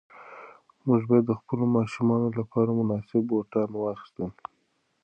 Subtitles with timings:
[0.85, 4.29] موږ باید د خپلو ماشومانو لپاره مناسب بوټان واخیستل.